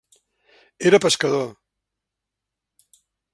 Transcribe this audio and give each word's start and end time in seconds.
Era 0.89 1.01
pescador. 1.05 1.51